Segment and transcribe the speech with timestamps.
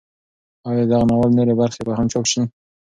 [0.67, 2.41] ایا د دغه ناول نورې برخې به هم چاپ شي؟